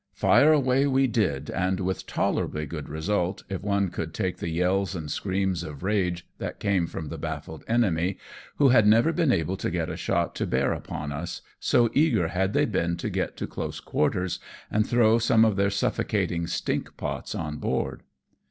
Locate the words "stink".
16.47-16.97